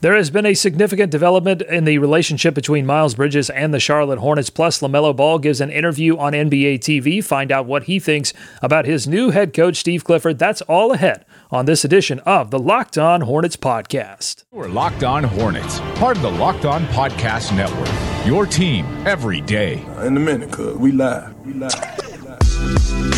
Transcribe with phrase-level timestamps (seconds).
[0.00, 4.20] There has been a significant development in the relationship between Miles Bridges and the Charlotte
[4.20, 4.48] Hornets.
[4.48, 7.22] Plus, LaMelo Ball gives an interview on NBA TV.
[7.22, 8.32] Find out what he thinks
[8.62, 10.38] about his new head coach, Steve Clifford.
[10.38, 14.44] That's all ahead on this edition of the Locked On Hornets podcast.
[14.52, 17.88] We're Locked On Hornets, part of the Locked On Podcast Network.
[18.24, 19.84] Your team every day.
[20.02, 21.34] In a minute, cuz we live.
[21.44, 23.17] We live.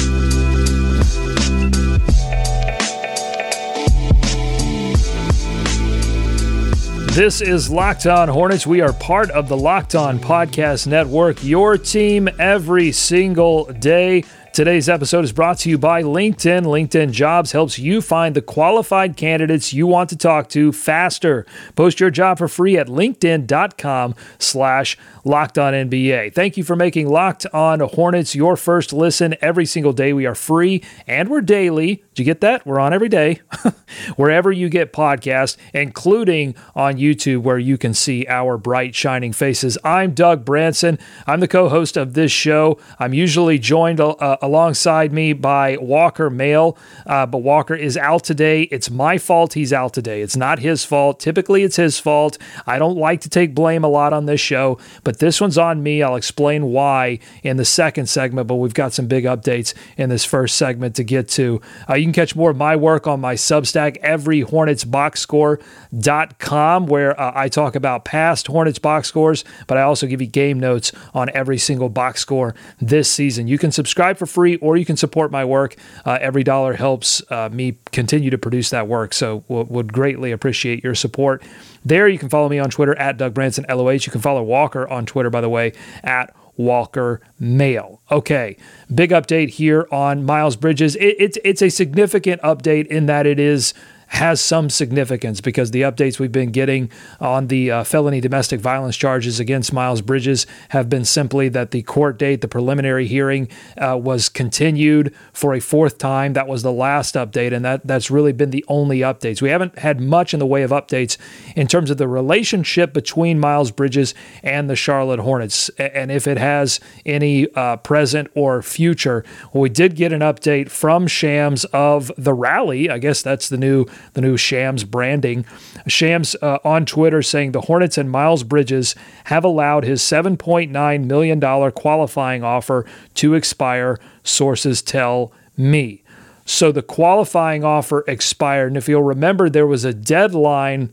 [7.12, 8.68] This is Locked On Hornets.
[8.68, 14.22] We are part of the Locked On Podcast Network, your team every single day.
[14.52, 16.64] Today's episode is brought to you by LinkedIn.
[16.64, 21.46] LinkedIn Jobs helps you find the qualified candidates you want to talk to faster.
[21.76, 26.34] Post your job for free at linkedin.com slash locked on NBA.
[26.34, 30.12] Thank you for making Locked On Hornets your first listen every single day.
[30.12, 32.02] We are free and we're daily.
[32.14, 32.66] Did you get that?
[32.66, 33.40] We're on every day.
[34.16, 39.78] Wherever you get podcasts, including on YouTube where you can see our bright shining faces.
[39.84, 40.98] I'm Doug Branson.
[41.26, 42.78] I'm the co-host of this show.
[42.98, 48.62] I'm usually joined uh, alongside me by Walker Mail, uh, but Walker is out today.
[48.64, 50.22] It's my fault he's out today.
[50.22, 51.20] It's not his fault.
[51.20, 52.38] Typically, it's his fault.
[52.66, 55.82] I don't like to take blame a lot on this show, but this one's on
[55.82, 56.02] me.
[56.02, 60.24] I'll explain why in the second segment, but we've got some big updates in this
[60.24, 61.60] first segment to get to.
[61.88, 67.48] Uh, you can catch more of my work on my Substack, everyhornetsboxscore.com, where uh, I
[67.48, 71.58] talk about past Hornets box scores, but I also give you game notes on every
[71.58, 73.48] single box score this season.
[73.48, 75.76] You can subscribe for free, or you can support my work.
[76.04, 79.12] Uh, every dollar helps uh, me continue to produce that work.
[79.12, 81.42] So would greatly appreciate your support.
[81.84, 83.90] There, you can follow me on Twitter at Doug Branson LOH.
[83.90, 88.00] You can follow Walker on Twitter, by the way, at Walker Mail.
[88.10, 88.56] Okay,
[88.94, 90.94] big update here on Miles Bridges.
[90.96, 93.72] It, it's it's a significant update in that it is
[94.10, 98.96] has some significance because the updates we've been getting on the uh, felony domestic violence
[98.96, 103.48] charges against Miles Bridges have been simply that the court date, the preliminary hearing,
[103.78, 106.32] uh, was continued for a fourth time.
[106.32, 109.40] That was the last update, and that that's really been the only updates.
[109.40, 111.16] We haven't had much in the way of updates
[111.54, 114.12] in terms of the relationship between Miles Bridges
[114.42, 119.24] and the Charlotte Hornets, and if it has any uh, present or future.
[119.52, 122.90] Well, we did get an update from Shams of the rally.
[122.90, 125.44] I guess that's the new the new Shams branding.
[125.86, 128.94] Shams uh, on Twitter saying the Hornets and Miles Bridges
[129.24, 136.02] have allowed his $7.9 million qualifying offer to expire, sources tell me.
[136.44, 138.68] So the qualifying offer expired.
[138.68, 140.90] And if you'll remember, there was a deadline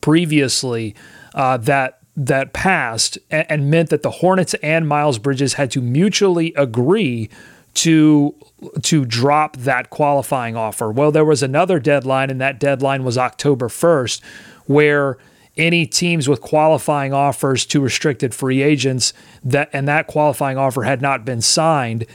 [0.00, 0.94] previously
[1.34, 5.80] uh, that that passed and, and meant that the Hornets and Miles Bridges had to
[5.80, 7.30] mutually agree
[7.74, 8.34] to
[8.82, 10.90] to drop that qualifying offer.
[10.90, 14.20] Well, there was another deadline, and that deadline was October 1st,
[14.66, 15.16] where
[15.56, 19.12] any teams with qualifying offers to restricted free agents
[19.44, 22.06] that and that qualifying offer had not been signed,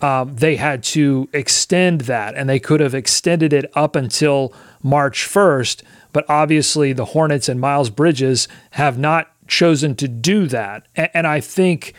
[0.00, 5.26] um, they had to extend that, and they could have extended it up until March
[5.26, 5.82] 1st.
[6.12, 11.26] But obviously, the Hornets and Miles Bridges have not chosen to do that, and, and
[11.26, 11.94] I think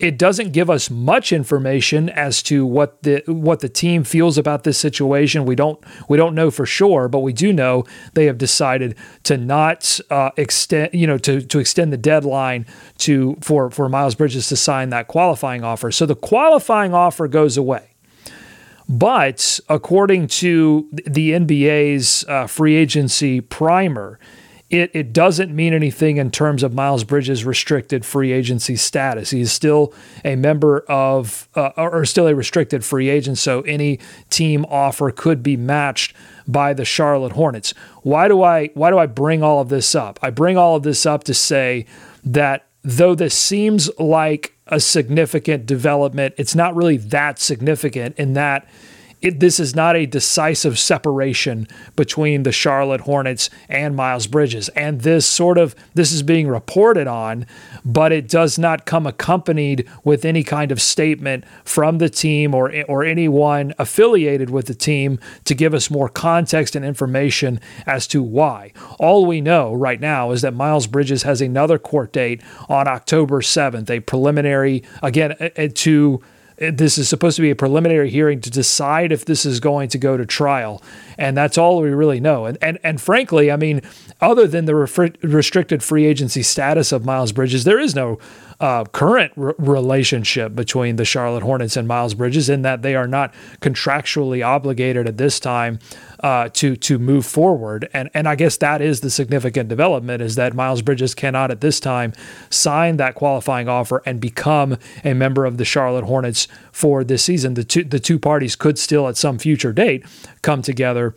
[0.00, 4.64] it doesn't give us much information as to what the what the team feels about
[4.64, 5.44] this situation.
[5.44, 5.78] We don't
[6.08, 7.84] we don't know for sure, but we do know
[8.14, 12.66] they have decided to not uh, extend you know to to extend the deadline
[12.98, 15.92] to for for Miles Bridges to sign that qualifying offer.
[15.92, 17.94] So the qualifying offer goes away.
[18.88, 24.18] But according to the NBA's uh, free agency primer,
[24.70, 29.30] it, it doesn't mean anything in terms of Miles Bridges' restricted free agency status.
[29.30, 29.92] He's still
[30.24, 33.98] a member of, uh, or still a restricted free agent, so any
[34.30, 36.14] team offer could be matched
[36.46, 37.74] by the Charlotte Hornets.
[38.02, 40.20] Why do I why do I bring all of this up?
[40.22, 41.86] I bring all of this up to say
[42.24, 48.68] that though this seems like a significant development, it's not really that significant in that
[49.22, 54.68] it, this is not a decisive separation between the Charlotte Hornets and Miles Bridges.
[54.70, 57.46] And this sort of this is being reported on,
[57.84, 62.72] but it does not come accompanied with any kind of statement from the team or
[62.88, 68.22] or anyone affiliated with the team to give us more context and information as to
[68.22, 68.72] why.
[68.98, 73.40] All we know right now is that Miles Bridges has another court date on October
[73.40, 75.36] 7th, a preliminary again
[75.74, 76.22] to
[76.60, 79.98] this is supposed to be a preliminary hearing to decide if this is going to
[79.98, 80.82] go to trial,
[81.16, 82.44] and that's all we really know.
[82.44, 83.80] And and and frankly, I mean,
[84.20, 88.18] other than the restricted free agency status of Miles Bridges, there is no
[88.60, 93.32] uh, current relationship between the Charlotte Hornets and Miles Bridges in that they are not
[93.62, 95.78] contractually obligated at this time
[96.20, 97.88] uh, to to move forward.
[97.94, 101.62] And and I guess that is the significant development is that Miles Bridges cannot at
[101.62, 102.12] this time
[102.50, 107.54] sign that qualifying offer and become a member of the Charlotte Hornets for this season.
[107.54, 110.04] The two the two parties could still at some future date
[110.42, 111.14] come together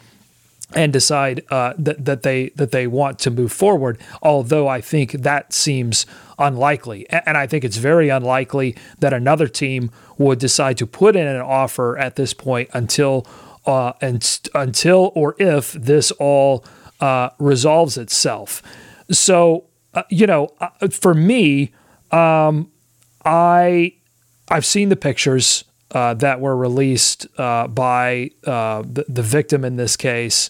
[0.76, 4.00] and decide uh, that that they that they want to move forward.
[4.22, 6.06] Although I think that seems
[6.40, 11.28] unlikely, and I think it's very unlikely that another team would decide to put in
[11.28, 13.28] an offer at this point until
[13.66, 16.66] uh, and until or if this all
[17.00, 18.62] uh, resolves itself.
[19.12, 21.72] So uh, you know, uh, for me,
[22.12, 22.72] um,
[23.26, 23.94] I
[24.50, 29.76] I've seen the pictures uh, that were released uh, by uh, the, the, victim in
[29.76, 30.50] this case,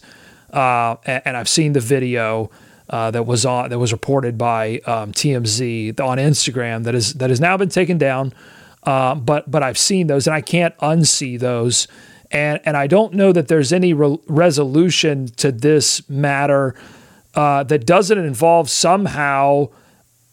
[0.52, 2.50] uh, and, and, I've seen the video
[2.88, 7.28] uh, that was on that was reported by um, TMZ on Instagram that is that
[7.28, 8.32] has now been taken down.
[8.84, 11.88] Uh, but but I've seen those, and I can't unsee those,
[12.30, 16.74] and and I don't know that there's any re- resolution to this matter
[17.34, 19.68] that doesn't involve somehow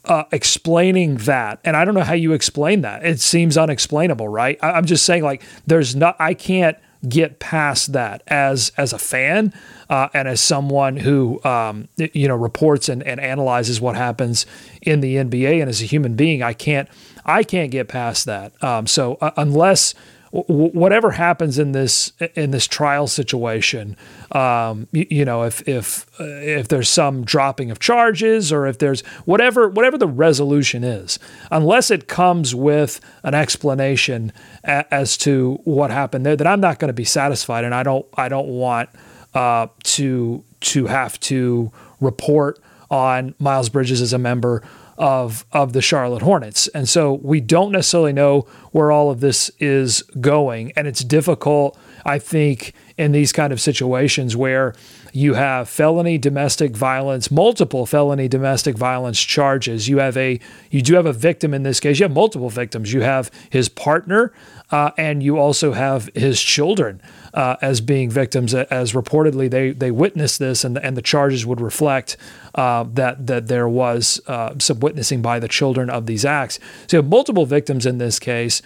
[0.06, 1.60] uh, explaining that.
[1.64, 3.06] And I don't know how you explain that.
[3.06, 4.58] It seems unexplainable, right?
[4.62, 6.78] I, am just saying, like, there's not, I can't
[7.08, 9.52] get past that as as a fan
[9.90, 14.46] uh, and as someone who um, you know reports and, and analyzes what happens
[14.84, 16.88] in the NBA and as a human being I can't
[17.26, 19.96] I can't get past that um, so uh, unless
[20.32, 23.98] whatever happens in this in this trial situation,
[24.32, 28.78] um, you, you, know, if if uh, if there's some dropping of charges or if
[28.78, 31.20] there's whatever whatever the resolution is,
[31.52, 34.32] unless it comes with an explanation
[34.64, 37.84] a, as to what happened there, then I'm not going to be satisfied, and I
[37.84, 38.90] don't I don't want
[39.34, 42.58] uh, to to have to report
[42.90, 44.64] on Miles Bridges as a member
[44.98, 46.68] of of the Charlotte Hornets.
[46.70, 48.42] And so we don't necessarily know
[48.72, 53.62] where all of this is going and it's difficult I think in these kind of
[53.62, 54.74] situations where
[55.14, 59.88] you have felony domestic violence, multiple felony domestic violence charges.
[59.88, 60.40] You have a
[60.70, 62.00] you do have a victim in this case.
[62.00, 62.94] You have multiple victims.
[62.94, 64.32] You have his partner,
[64.72, 67.02] uh, and you also have his children
[67.34, 68.54] uh, as being victims.
[68.54, 72.18] As reportedly they they witnessed this, and and the charges would reflect
[72.56, 76.60] uh, that that there was uh, some witnessing by the children of these acts.
[76.88, 78.62] So you have multiple victims in this case,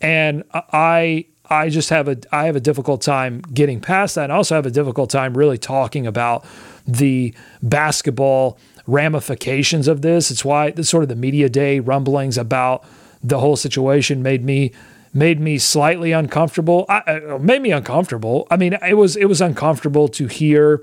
[0.00, 4.24] and I I just have a I have a difficult time getting past that.
[4.24, 6.44] And I also have a difficult time really talking about
[6.86, 10.30] the basketball ramifications of this.
[10.30, 12.84] It's why the sort of the media day rumblings about
[13.22, 14.72] the whole situation made me
[15.14, 16.84] made me slightly uncomfortable.
[16.88, 18.46] I, uh, made me uncomfortable.
[18.50, 20.82] I mean, it was it was uncomfortable to hear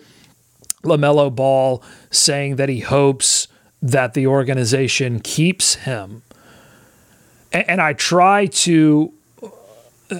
[0.83, 3.47] LaMelo Ball saying that he hopes
[3.81, 6.23] that the organization keeps him.
[7.51, 9.13] And, and I try to
[10.09, 10.19] uh,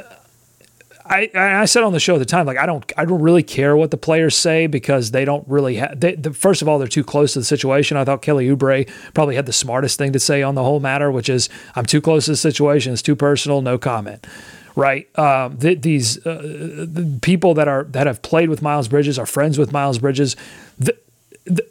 [1.12, 3.44] I, I said on the show at the time, like I don't, I don't really
[3.44, 6.00] care what the players say because they don't really have.
[6.00, 7.98] They, the, first of all, they're too close to the situation.
[7.98, 11.12] I thought Kelly Oubre probably had the smartest thing to say on the whole matter,
[11.12, 12.94] which is, "I'm too close to the situation.
[12.94, 13.62] It's too personal.
[13.62, 14.26] No comment."
[14.74, 15.10] Right?
[15.20, 19.26] Um, th- these uh, the people that are that have played with Miles Bridges are
[19.26, 20.38] friends with Miles Bridges.
[20.80, 20.98] The,
[21.44, 21.68] the,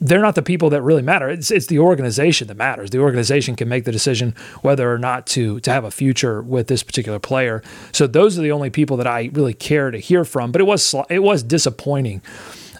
[0.00, 1.28] they're not the people that really matter.
[1.28, 2.90] It's, it's the organization that matters.
[2.90, 6.66] The organization can make the decision whether or not to to have a future with
[6.66, 7.62] this particular player.
[7.92, 10.52] So those are the only people that I really care to hear from.
[10.52, 12.22] But it was it was disappointing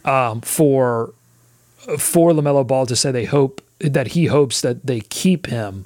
[0.04, 1.14] um, for
[1.98, 5.84] for Lamelo Ball to say they hope that he hopes that they keep him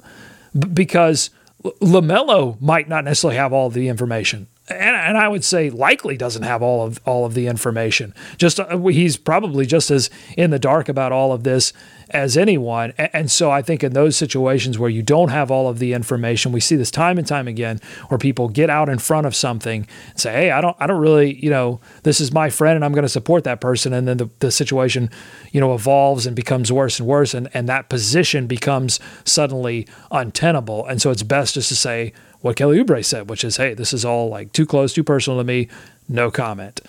[0.73, 1.29] because
[1.63, 6.43] Lamelo might not necessarily have all the information and, and I would say likely doesn't
[6.43, 8.13] have all of all of the information.
[8.37, 11.73] Just uh, he's probably just as in the dark about all of this
[12.11, 12.93] as anyone.
[12.97, 16.51] And, so I think in those situations where you don't have all of the information,
[16.51, 19.85] we see this time and time again where people get out in front of something
[20.09, 22.83] and say, "Hey, I don't I don't really, you know, this is my friend and
[22.83, 25.09] I'm going to support that person." And then the, the situation,
[25.51, 30.85] you know, evolves and becomes worse and worse and and that position becomes suddenly untenable.
[30.87, 33.93] And so it's best just to say what Kelly Oubre said, which is, hey, this
[33.93, 35.67] is all like too close, too personal to me,
[36.07, 36.81] no comment.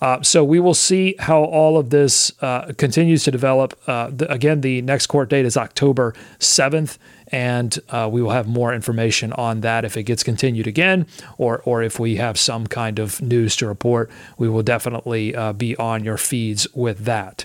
[0.00, 3.78] Uh, so we will see how all of this uh, continues to develop.
[3.86, 8.46] Uh, the, again, the next court date is October 7th, and uh, we will have
[8.46, 12.66] more information on that if it gets continued again, or or if we have some
[12.66, 14.10] kind of news to report.
[14.38, 17.44] We will definitely uh, be on your feeds with that.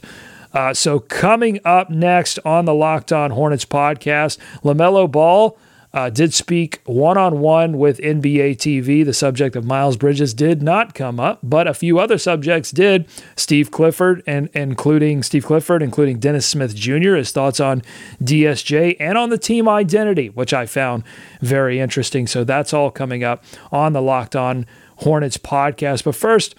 [0.54, 5.58] Uh, so coming up next on the Locked On Hornets podcast, Lamelo Ball
[5.94, 9.06] uh, did speak one on one with NBA TV.
[9.06, 13.08] The subject of Miles Bridges did not come up, but a few other subjects did.
[13.36, 17.84] Steve Clifford, and including Steve Clifford, including Dennis Smith Jr., his thoughts on
[18.24, 21.04] DSJ and on the team identity, which I found
[21.42, 22.26] very interesting.
[22.26, 24.66] So that's all coming up on the Locked On
[24.98, 26.04] Hornets podcast.
[26.04, 26.56] But first,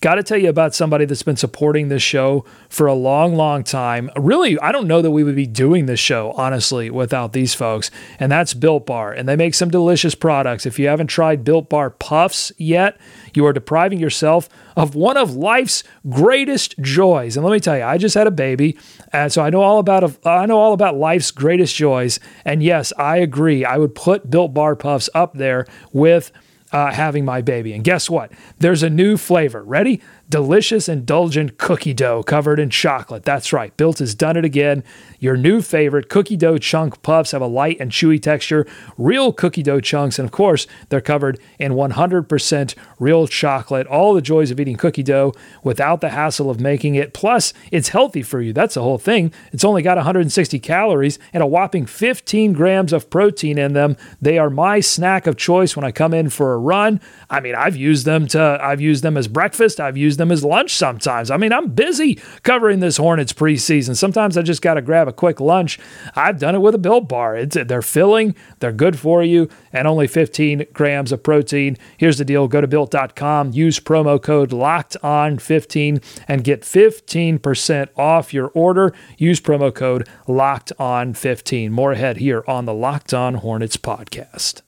[0.00, 3.62] Got to tell you about somebody that's been supporting this show for a long, long
[3.62, 4.10] time.
[4.16, 7.90] Really, I don't know that we would be doing this show, honestly, without these folks.
[8.18, 9.12] And that's Built Bar.
[9.12, 10.64] And they make some delicious products.
[10.64, 12.98] If you haven't tried Built Bar Puffs yet,
[13.34, 17.36] you are depriving yourself of one of life's greatest joys.
[17.36, 18.78] And let me tell you, I just had a baby,
[19.12, 22.18] and so I know all about I know all about life's greatest joys.
[22.44, 23.64] And yes, I agree.
[23.64, 26.32] I would put Built Bar Puffs up there with
[26.74, 27.72] uh, having my baby.
[27.72, 28.32] And guess what?
[28.58, 29.62] There's a new flavor.
[29.62, 30.02] Ready?
[30.28, 33.24] Delicious, indulgent cookie dough covered in chocolate.
[33.24, 34.82] That's right, Built has done it again.
[35.18, 38.66] Your new favorite cookie dough chunk puffs have a light and chewy texture,
[38.98, 43.86] real cookie dough chunks, and of course, they're covered in 100% real chocolate.
[43.86, 47.14] All the joys of eating cookie dough without the hassle of making it.
[47.14, 48.52] Plus, it's healthy for you.
[48.52, 49.32] That's the whole thing.
[49.52, 53.96] It's only got 160 calories and a whopping 15 grams of protein in them.
[54.20, 57.00] They are my snack of choice when I come in for a run.
[57.30, 60.32] I mean, I've used them to I've used them as breakfast, I've used them them
[60.32, 61.30] as lunch sometimes.
[61.30, 63.96] I mean, I'm busy covering this Hornets preseason.
[63.96, 65.78] Sometimes I just got to grab a quick lunch.
[66.16, 67.36] I've done it with a Built Bar.
[67.36, 71.76] It's, they're filling, they're good for you, and only 15 grams of protein.
[71.96, 77.88] Here's the deal go to built.com, use promo code locked on 15 and get 15%
[77.96, 78.92] off your order.
[79.18, 81.72] Use promo code locked on 15.
[81.72, 84.62] More ahead here on the Locked On Hornets podcast.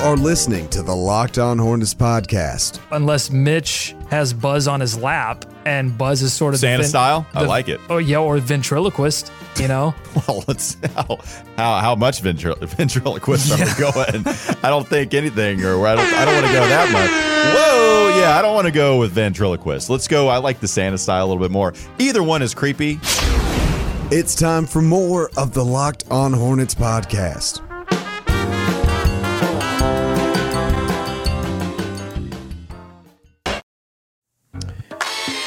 [0.00, 2.80] You are listening to the Locked On Hornets podcast.
[2.90, 7.26] Unless Mitch has Buzz on his lap and Buzz is sort of Santa style.
[7.34, 7.78] I like it.
[7.90, 9.30] Oh yeah, or ventriloquist.
[9.58, 9.94] You know.
[10.26, 11.18] well, let's how
[11.58, 13.56] how, how much ventrilo- ventriloquist yeah.
[13.56, 14.36] are we going?
[14.64, 17.10] I don't think anything, or I don't I don't want to go that much.
[17.54, 19.90] Whoa, yeah, I don't want to go with ventriloquist.
[19.90, 20.28] Let's go.
[20.28, 21.74] I like the Santa style a little bit more.
[21.98, 22.98] Either one is creepy.
[24.10, 27.69] It's time for more of the Locked On Hornets podcast.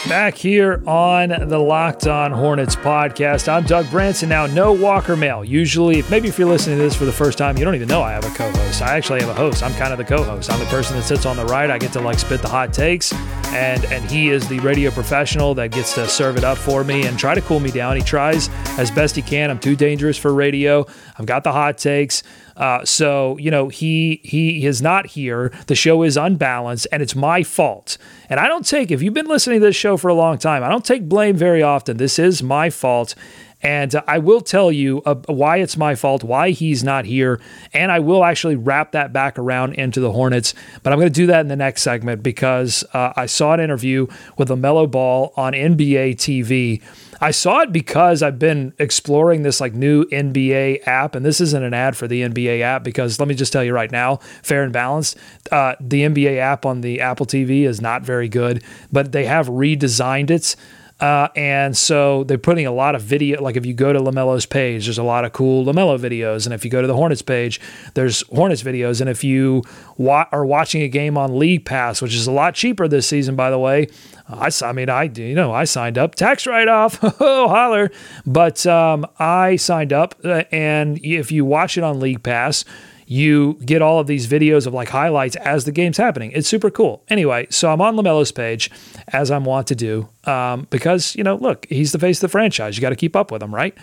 [0.10, 3.48] Back here on the Locked On Hornets podcast.
[3.48, 4.28] I'm Doug Branson.
[4.28, 5.46] Now, no Walker Mail.
[5.46, 8.02] Usually, maybe if you're listening to this for the first time, you don't even know
[8.02, 8.82] I have a co host.
[8.82, 9.64] I actually have a host.
[9.64, 10.52] I'm kind of the co host.
[10.52, 11.72] I'm the person that sits on the right.
[11.72, 13.14] I get to like spit the hot takes,
[13.54, 17.08] and, and he is the radio professional that gets to serve it up for me
[17.08, 17.96] and try to cool me down.
[17.96, 19.52] He tries as best he can.
[19.52, 20.86] I'm too dangerous for radio.
[21.18, 22.24] I've got the hot takes.
[22.56, 25.52] Uh, so you know he he is not here.
[25.68, 27.98] The show is unbalanced, and it's my fault.
[28.30, 30.64] And I don't take if you've been listening to this show for a long time,
[30.64, 31.98] I don't take blame very often.
[31.98, 33.16] This is my fault.
[33.64, 37.40] And uh, I will tell you uh, why it's my fault, why he's not here.
[37.74, 40.54] And I will actually wrap that back around into the Hornets.
[40.84, 43.60] But I'm going to do that in the next segment because uh, I saw an
[43.60, 46.82] interview with LaMelo Ball on NBA TV
[47.24, 51.64] I saw it because I've been exploring this like new NBA app, and this isn't
[51.64, 54.64] an ad for the NBA app because let me just tell you right now, fair
[54.64, 55.18] and balanced,
[55.50, 59.48] uh, the NBA app on the Apple TV is not very good, but they have
[59.48, 60.58] redesigned it.
[61.04, 63.42] Uh, and so they're putting a lot of video.
[63.42, 66.46] Like if you go to LaMelo's page, there's a lot of cool LaMelo videos.
[66.46, 67.60] And if you go to the Hornets page,
[67.94, 69.02] there's Hornets videos.
[69.02, 69.64] And if you
[69.98, 73.36] wa- are watching a game on League Pass, which is a lot cheaper this season,
[73.36, 73.90] by the way,
[74.30, 77.92] I, I mean, I you know I signed up tax write off, oh holler,
[78.26, 82.64] but um, I signed up, uh, and if you watch it on League Pass,
[83.06, 86.32] you get all of these videos of like highlights as the game's happening.
[86.32, 87.04] It's super cool.
[87.10, 88.70] Anyway, so I'm on Lamelo's page
[89.10, 92.30] as I'm wont to do um, because you know, look, he's the face of the
[92.30, 92.78] franchise.
[92.78, 93.78] You got to keep up with him, right?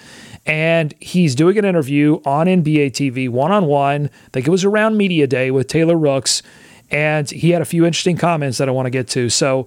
[0.46, 4.06] And he's doing an interview on NBA TV, one on one.
[4.06, 6.42] I think it was around media day with Taylor Rooks,
[6.90, 9.28] and he had a few interesting comments that I want to get to.
[9.28, 9.66] So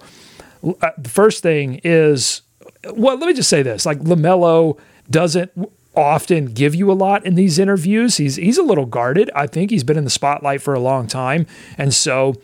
[0.82, 2.42] uh, the first thing is,
[2.92, 4.78] well, let me just say this: like Lamelo
[5.10, 5.52] doesn't
[5.96, 8.16] often give you a lot in these interviews.
[8.16, 9.30] He's he's a little guarded.
[9.34, 11.46] I think he's been in the spotlight for a long time,
[11.78, 12.34] and so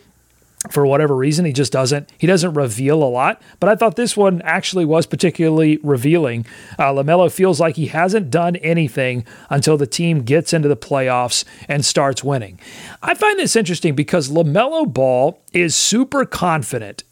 [0.68, 3.40] for whatever reason he just doesn't he doesn't reveal a lot.
[3.60, 6.44] But i thought this one actually was particularly revealing.
[6.78, 11.44] Uh, lamelo feels like he hasn't done anything until the team gets into the playoffs
[11.66, 12.60] and starts winning.
[13.02, 17.04] I find this interesting because lamelo ball is super confident.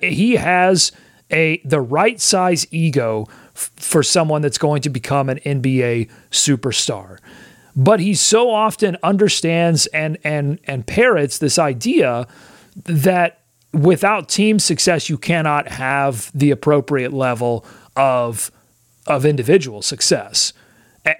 [0.00, 0.92] He has
[1.30, 3.26] a the right size ego
[3.56, 7.18] for someone that's going to become an NBA superstar.
[7.74, 12.26] But he so often understands and and and parrots this idea
[12.84, 13.40] that
[13.72, 17.64] without team success you cannot have the appropriate level
[17.96, 18.50] of
[19.06, 20.52] of individual success.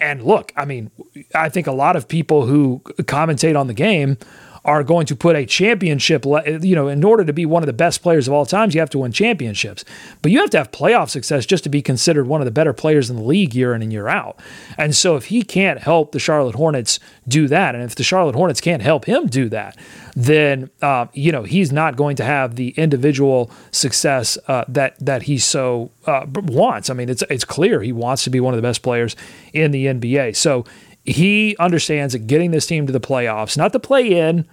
[0.00, 0.90] And look, I mean,
[1.34, 4.18] I think a lot of people who commentate on the game
[4.66, 7.72] are going to put a championship, you know, in order to be one of the
[7.72, 9.84] best players of all times, you have to win championships.
[10.22, 12.72] But you have to have playoff success just to be considered one of the better
[12.72, 14.40] players in the league year in and year out.
[14.76, 18.34] And so if he can't help the Charlotte Hornets do that, and if the Charlotte
[18.34, 19.76] Hornets can't help him do that,
[20.16, 25.24] then uh, you know he's not going to have the individual success uh, that that
[25.24, 26.90] he so uh, wants.
[26.90, 29.14] I mean, it's it's clear he wants to be one of the best players
[29.52, 30.34] in the NBA.
[30.34, 30.64] So
[31.06, 34.46] he understands that getting this team to the playoffs, not the play in,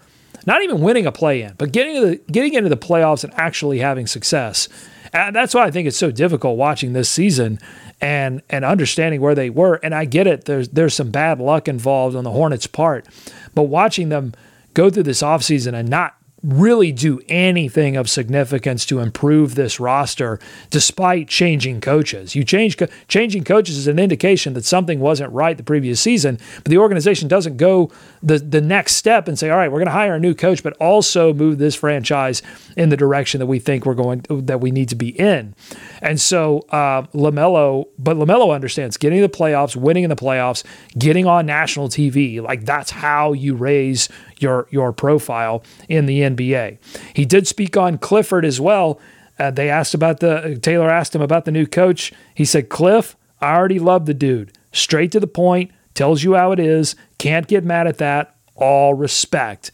[0.46, 3.80] not even winning a play in, but getting the, getting into the playoffs and actually
[3.80, 4.70] having success.
[5.12, 7.60] And that's why I think it's so difficult watching this season
[8.02, 9.76] and and understanding where they were.
[9.84, 10.46] And I get it.
[10.46, 13.08] There's there's some bad luck involved on the Hornets' part,
[13.54, 14.34] but watching them
[14.74, 20.40] go through this offseason and not really do anything of significance to improve this roster
[20.70, 22.36] despite changing coaches.
[22.36, 26.66] You change changing coaches is an indication that something wasn't right the previous season, but
[26.66, 29.92] the organization doesn't go the the next step and say, "All right, we're going to
[29.92, 32.42] hire a new coach, but also move this franchise
[32.76, 35.56] in the direction that we think we're going that we need to be in."
[36.02, 40.64] And so uh, Lamelo, but Lamelo understands getting the playoffs, winning in the playoffs,
[40.98, 44.10] getting on national TV, like that's how you raise
[44.44, 46.78] your your profile in the NBA.
[47.14, 49.00] He did speak on Clifford as well.
[49.40, 52.14] Uh, they asked about the Taylor asked him about the new coach.
[52.36, 54.52] He said, "Cliff, I already love the dude.
[54.72, 56.96] Straight to the point, tells you how it is.
[57.18, 58.36] Can't get mad at that.
[58.56, 59.72] All respect."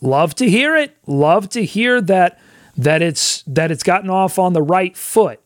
[0.00, 0.96] Love to hear it.
[1.06, 2.38] Love to hear that
[2.76, 5.40] that it's that it's gotten off on the right foot.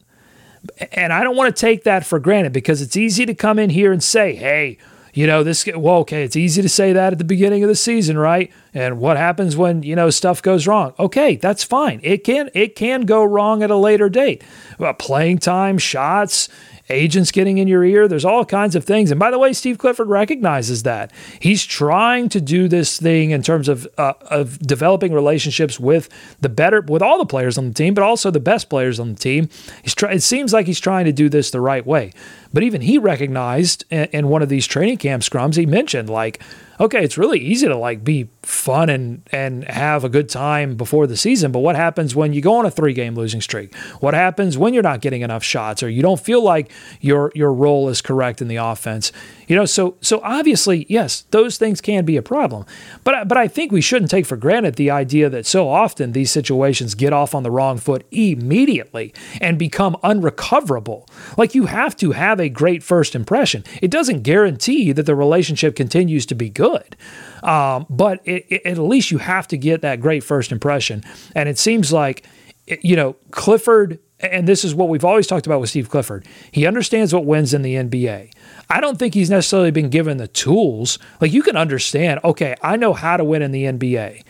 [0.92, 3.70] And I don't want to take that for granted because it's easy to come in
[3.70, 4.78] here and say, "Hey,
[5.12, 7.74] you know, this, well, okay, it's easy to say that at the beginning of the
[7.74, 8.50] season, right?
[8.72, 10.94] And what happens when, you know, stuff goes wrong?
[10.98, 12.00] Okay, that's fine.
[12.02, 14.42] It can, it can go wrong at a later date.
[14.78, 16.48] Well, playing time, shots,
[16.92, 18.06] agents getting in your ear.
[18.06, 19.10] There's all kinds of things.
[19.10, 21.12] And by the way, Steve Clifford recognizes that.
[21.40, 26.08] He's trying to do this thing in terms of uh, of developing relationships with
[26.40, 29.14] the better with all the players on the team, but also the best players on
[29.14, 29.48] the team.
[29.82, 32.12] He's try, it seems like he's trying to do this the right way.
[32.52, 36.42] But even he recognized in, in one of these training camp scrums, he mentioned like
[36.82, 41.06] okay, it's really easy to like be fun and and have a good time before
[41.06, 43.74] the season, but what happens when you go on a three game losing streak?
[44.00, 47.52] What happens when you're not getting enough shots or you don't feel like your your
[47.52, 49.12] role is correct in the offense?
[49.46, 52.66] You know, so so obviously, yes, those things can be a problem.
[53.04, 56.32] But but I think we shouldn't take for granted the idea that so often these
[56.32, 61.08] situations get off on the wrong foot immediately and become unrecoverable.
[61.36, 63.62] Like you have to have a great first impression.
[63.80, 66.96] It doesn't guarantee that the relationship continues to be good good.
[67.42, 71.02] Um, but it, it, at least you have to get that great first impression.
[71.34, 72.26] And it seems like,
[72.66, 76.66] you know, Clifford, and this is what we've always talked about with Steve Clifford, he
[76.66, 78.32] understands what wins in the NBA.
[78.70, 80.98] I don't think he's necessarily been given the tools.
[81.20, 84.22] Like you can understand, okay, I know how to win in the NBA.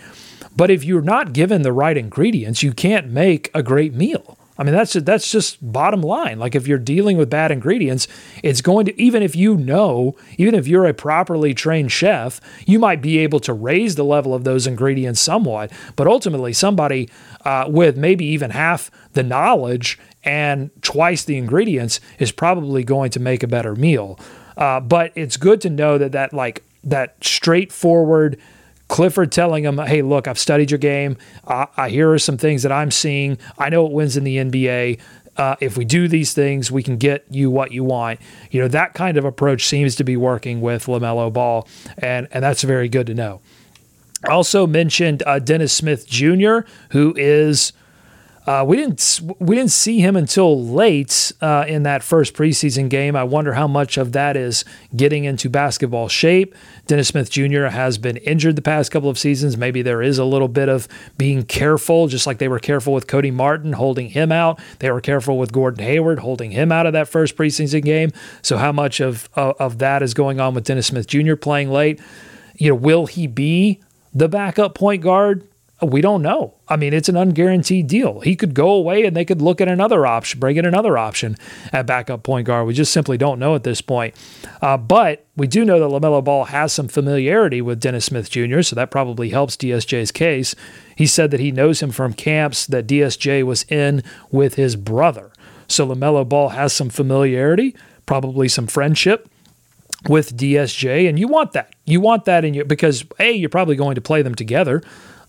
[0.54, 4.38] But if you're not given the right ingredients, you can't make a great meal.
[4.62, 6.38] I mean, that's that's just bottom line.
[6.38, 8.06] Like if you're dealing with bad ingredients,
[8.44, 12.78] it's going to even if you know, even if you're a properly trained chef, you
[12.78, 15.72] might be able to raise the level of those ingredients somewhat.
[15.96, 17.10] But ultimately, somebody
[17.44, 23.18] uh, with maybe even half the knowledge and twice the ingredients is probably going to
[23.18, 24.16] make a better meal.
[24.56, 28.38] Uh, but it's good to know that that like that straightforward
[28.92, 31.16] Clifford telling him, hey, look, I've studied your game.
[31.46, 33.38] Uh, I, here are some things that I'm seeing.
[33.56, 35.00] I know it wins in the NBA.
[35.34, 38.20] Uh, if we do these things, we can get you what you want.
[38.50, 42.44] You know, that kind of approach seems to be working with LaMelo Ball, and, and
[42.44, 43.40] that's very good to know.
[44.28, 46.58] Also mentioned uh, Dennis Smith Jr.,
[46.90, 47.72] who is
[48.44, 53.14] uh, we didn't we didn't see him until late uh, in that first preseason game.
[53.14, 54.64] I wonder how much of that is
[54.96, 56.52] getting into basketball shape.
[56.88, 57.66] Dennis Smith Jr.
[57.66, 59.56] has been injured the past couple of seasons.
[59.56, 63.06] Maybe there is a little bit of being careful, just like they were careful with
[63.06, 64.58] Cody Martin holding him out.
[64.80, 68.10] They were careful with Gordon Hayward holding him out of that first preseason game.
[68.42, 71.36] So how much of of, of that is going on with Dennis Smith Jr.
[71.36, 72.00] playing late?
[72.56, 73.80] You know, will he be
[74.12, 75.46] the backup point guard
[75.82, 76.54] we don't know.
[76.68, 78.20] I mean, it's an unguaranteed deal.
[78.20, 81.36] He could go away and they could look at another option, bring in another option
[81.72, 82.66] at backup point guard.
[82.66, 84.14] We just simply don't know at this point.
[84.60, 88.62] Uh, but we do know that LaMelo Ball has some familiarity with Dennis Smith Jr.,
[88.62, 90.54] so that probably helps DSJ's case.
[90.96, 95.32] He said that he knows him from camps that DSJ was in with his brother.
[95.66, 97.74] So LaMelo Ball has some familiarity,
[98.06, 99.28] probably some friendship
[100.08, 101.74] with DSJ, and you want that.
[101.86, 104.82] You want that in you because A, you're probably going to play them together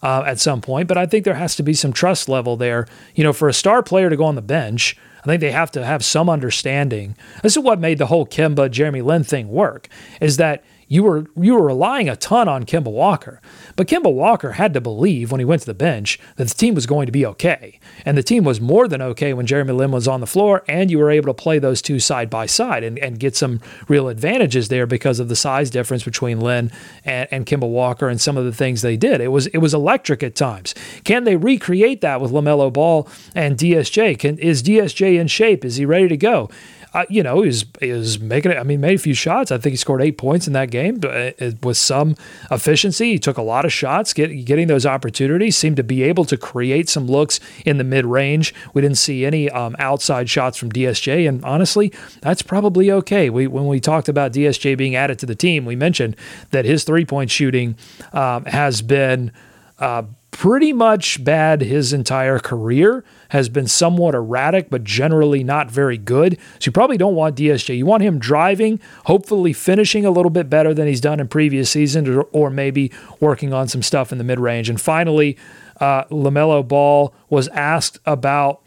[0.04, 0.88] uh, at some point.
[0.88, 2.86] But I think there has to be some trust level there.
[3.16, 5.72] You know, for a star player to go on the bench, I think they have
[5.72, 7.16] to have some understanding.
[7.42, 9.88] This is what made the whole Kemba Jeremy Lin thing work
[10.20, 13.41] is that you were you were relying a ton on Kemba Walker.
[13.76, 16.76] But Kemba Walker had to believe when he went to the bench that the team
[16.76, 17.80] was going to be okay.
[18.06, 20.91] And the team was more than okay when Jeremy Lin was on the floor, and
[20.91, 24.08] you were able to play those two side by side and, and get some real
[24.08, 26.72] advantages there because of the size difference between Lin
[27.06, 29.22] and, and Kemba Walker and some of the things they did.
[29.22, 30.76] It was it was electric at times.
[31.04, 34.19] Can they recreate that with LaMelo Ball and DSJ?
[34.19, 35.65] Can is DSJ in shape?
[35.65, 36.50] Is he ready to go?
[36.93, 38.58] Uh, you know, is is making it.
[38.58, 39.51] I mean, made a few shots.
[39.51, 42.15] I think he scored eight points in that game but uh, with some
[42.51, 43.13] efficiency.
[43.13, 45.58] He took a lot of shots, get, getting those opportunities.
[45.58, 48.53] Seemed to be able to create some looks in the mid range.
[48.73, 53.29] We didn't see any um, outside shots from DSJ, and honestly, that's probably okay.
[53.29, 56.15] We when we talked about DSJ being added to the team, we mentioned
[56.51, 57.75] that his three point shooting
[58.13, 59.32] um, has been.
[59.79, 60.03] Uh,
[60.34, 66.38] pretty much bad his entire career, has been somewhat erratic, but generally not very good.
[66.60, 67.78] So you probably don't want DSJ.
[67.78, 71.69] You want him driving, hopefully finishing a little bit better than he's done in previous
[71.69, 74.69] seasons, or, or maybe working on some stuff in the mid range.
[74.69, 75.38] And finally,
[75.80, 78.62] uh, LaMelo Ball was asked about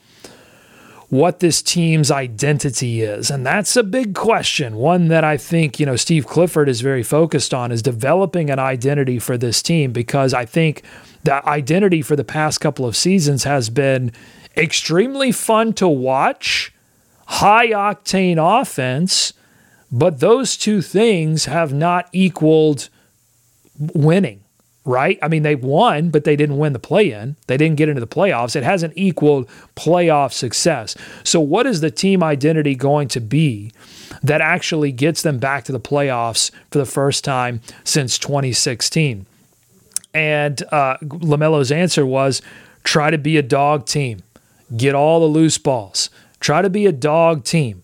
[1.08, 3.30] what this team's identity is.
[3.30, 4.76] And that's a big question.
[4.76, 8.58] One that I think, you know, Steve Clifford is very focused on is developing an
[8.58, 10.82] identity for this team because I think
[11.24, 14.12] the identity for the past couple of seasons has been
[14.56, 16.72] extremely fun to watch,
[17.26, 19.32] high octane offense,
[19.90, 22.88] but those two things have not equaled
[23.78, 24.42] winning,
[24.84, 25.18] right?
[25.22, 27.36] I mean, they won, but they didn't win the play in.
[27.46, 28.56] They didn't get into the playoffs.
[28.56, 30.96] It hasn't equaled playoff success.
[31.24, 33.72] So, what is the team identity going to be
[34.22, 39.26] that actually gets them back to the playoffs for the first time since 2016?
[40.16, 42.40] And uh, LaMelo's answer was
[42.84, 44.22] try to be a dog team,
[44.74, 46.08] get all the loose balls,
[46.40, 47.82] try to be a dog team.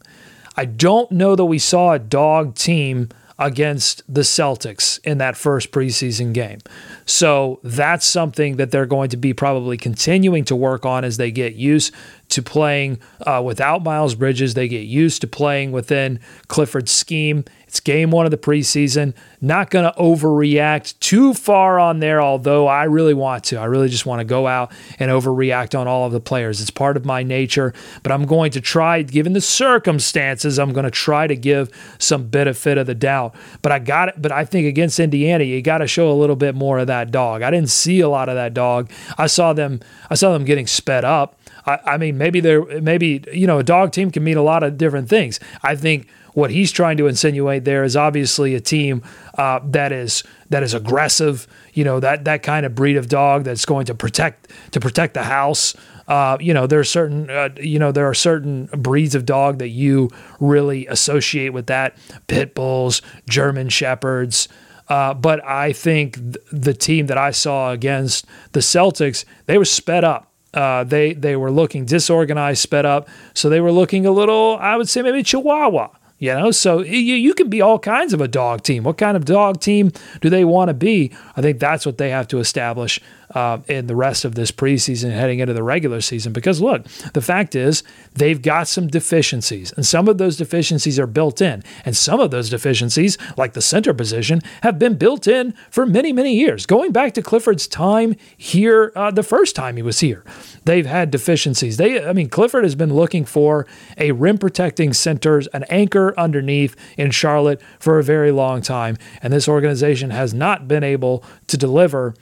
[0.56, 5.72] I don't know that we saw a dog team against the Celtics in that first
[5.72, 6.60] preseason game.
[7.04, 11.30] So that's something that they're going to be probably continuing to work on as they
[11.30, 11.92] get used
[12.32, 14.54] to playing uh, without Miles Bridges.
[14.54, 17.44] They get used to playing within Clifford's scheme.
[17.66, 19.14] It's game one of the preseason.
[19.40, 23.56] Not going to overreact too far on there, although I really want to.
[23.56, 26.60] I really just want to go out and overreact on all of the players.
[26.60, 30.84] It's part of my nature, but I'm going to try, given the circumstances, I'm going
[30.84, 33.34] to try to give some benefit of the doubt.
[33.62, 34.20] But I got it.
[34.20, 37.10] But I think against Indiana, you got to show a little bit more of that
[37.10, 37.40] dog.
[37.40, 38.90] I didn't see a lot of that dog.
[39.16, 39.80] I saw them.
[40.10, 41.38] I saw them getting sped up.
[41.66, 44.62] I, I mean, maybe they're maybe you know a dog team can mean a lot
[44.62, 45.40] of different things.
[45.62, 49.02] I think what he's trying to insinuate there is obviously a team
[49.36, 51.46] uh, that is that is aggressive.
[51.74, 55.14] You know that that kind of breed of dog that's going to protect to protect
[55.14, 55.74] the house.
[56.08, 59.58] Uh, you know there are certain uh, you know there are certain breeds of dog
[59.58, 61.96] that you really associate with that
[62.26, 64.48] pit bulls, German shepherds.
[64.88, 69.64] Uh, but I think th- the team that I saw against the Celtics, they were
[69.64, 70.31] sped up.
[70.54, 73.08] Uh, they they were looking disorganized, sped up.
[73.34, 75.88] So they were looking a little, I would say, maybe Chihuahua.
[76.22, 78.84] You know, so you, you can be all kinds of a dog team.
[78.84, 81.10] What kind of dog team do they want to be?
[81.36, 83.00] I think that's what they have to establish
[83.34, 86.32] uh, in the rest of this preseason heading into the regular season.
[86.32, 87.82] Because look, the fact is
[88.14, 92.30] they've got some deficiencies, and some of those deficiencies are built in, and some of
[92.30, 96.92] those deficiencies, like the center position, have been built in for many, many years, going
[96.92, 100.24] back to Clifford's time here, uh, the first time he was here.
[100.64, 101.76] They've had deficiencies.
[101.76, 103.66] They, I mean, Clifford has been looking for
[103.98, 109.32] a rim protecting centers, an anchor underneath in Charlotte for a very long time, and
[109.32, 112.14] this organization has not been able to deliver.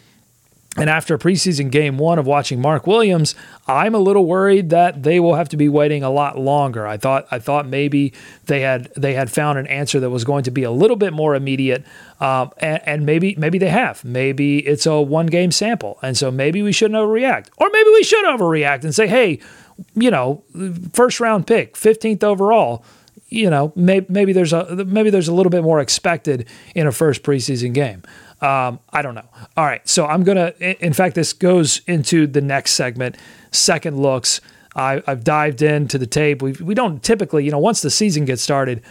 [0.76, 3.34] And after preseason game one of watching Mark Williams,
[3.66, 6.86] I'm a little worried that they will have to be waiting a lot longer.
[6.86, 8.12] I thought I thought maybe
[8.46, 11.12] they had they had found an answer that was going to be a little bit
[11.12, 11.84] more immediate,
[12.20, 14.04] um, and, and, maybe maybe they have.
[14.04, 18.04] Maybe it's a one game sample, and so maybe we shouldn't overreact, or maybe we
[18.04, 19.40] should overreact and say, hey,
[19.96, 20.44] you know,
[20.92, 22.84] first round pick, 15th overall
[23.30, 26.92] you know, maybe, maybe there's a maybe there's a little bit more expected in a
[26.92, 28.02] first preseason game.
[28.40, 29.28] Um, I don't know.
[29.56, 30.52] All right, so I'm gonna.
[30.58, 33.16] In fact, this goes into the next segment,
[33.52, 34.40] second looks.
[34.74, 36.42] I, have dived into the tape.
[36.42, 38.82] We we don't typically, you know, once the season gets started,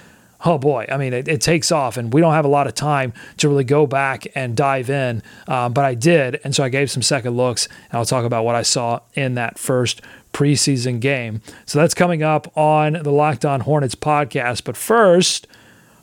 [0.46, 2.76] oh boy, I mean, it, it, takes off, and we don't have a lot of
[2.76, 5.22] time to really go back and dive in.
[5.48, 8.46] Um, but I did, and so I gave some second looks, and I'll talk about
[8.46, 10.02] what I saw in that first
[10.34, 11.42] preseason game.
[11.66, 14.64] So that's coming up on the Locked On Hornets podcast.
[14.64, 15.48] But first,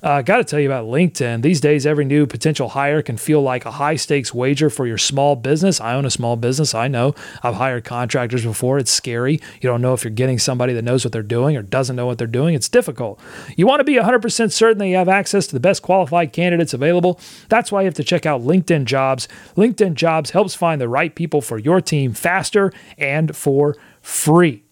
[0.02, 1.40] Uh, Got to tell you about LinkedIn.
[1.42, 4.98] These days, every new potential hire can feel like a high stakes wager for your
[4.98, 5.80] small business.
[5.80, 6.74] I own a small business.
[6.74, 8.78] I know I've hired contractors before.
[8.78, 9.40] It's scary.
[9.60, 12.06] You don't know if you're getting somebody that knows what they're doing or doesn't know
[12.06, 12.54] what they're doing.
[12.54, 13.18] It's difficult.
[13.56, 16.74] You want to be 100% certain that you have access to the best qualified candidates
[16.74, 17.18] available.
[17.48, 19.26] That's why you have to check out LinkedIn Jobs.
[19.56, 23.74] LinkedIn Jobs helps find the right people for your team faster and for
[24.06, 24.62] free.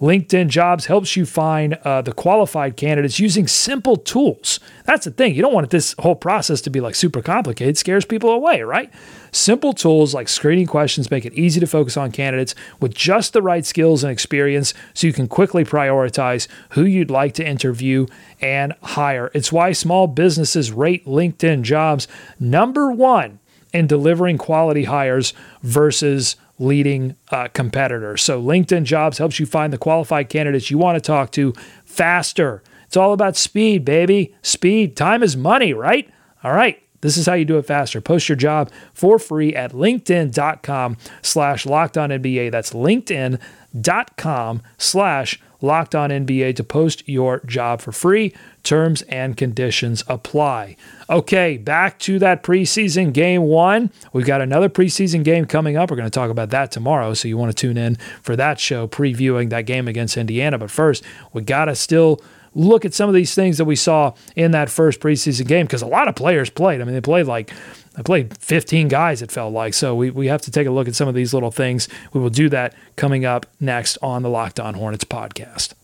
[0.00, 4.60] LinkedIn Jobs helps you find uh, the qualified candidates using simple tools.
[4.84, 5.34] That's the thing.
[5.34, 7.72] You don't want this whole process to be like super complicated.
[7.74, 8.90] It scares people away, right?
[9.32, 13.42] Simple tools like screening questions make it easy to focus on candidates with just the
[13.42, 18.06] right skills and experience so you can quickly prioritize who you'd like to interview
[18.40, 19.30] and hire.
[19.34, 23.40] It's why small businesses rate LinkedIn Jobs number one
[23.74, 28.22] in delivering quality hires versus leading uh, competitors.
[28.22, 31.52] So LinkedIn Jobs helps you find the qualified candidates you want to talk to
[31.84, 32.62] faster.
[32.86, 34.34] It's all about speed, baby.
[34.42, 34.96] Speed.
[34.96, 36.10] Time is money, right?
[36.42, 36.82] All right.
[37.00, 38.00] This is how you do it faster.
[38.00, 42.50] Post your job for free at linkedin.com slash locked on NBA.
[42.50, 48.34] That's linkedin.com slash locked on NBA to post your job for free.
[48.62, 50.76] Terms and conditions apply.
[51.08, 53.90] Okay, back to that preseason game one.
[54.12, 55.90] We've got another preseason game coming up.
[55.90, 57.14] We're going to talk about that tomorrow.
[57.14, 60.58] So you want to tune in for that show, previewing that game against Indiana.
[60.58, 62.20] But first, we got to still
[62.54, 65.82] look at some of these things that we saw in that first preseason game because
[65.82, 66.80] a lot of players played.
[66.80, 67.52] I mean, they played like
[67.98, 69.74] I played 15 guys, it felt like.
[69.74, 71.88] So we, we have to take a look at some of these little things.
[72.12, 75.74] We will do that coming up next on the Locked On Hornets podcast.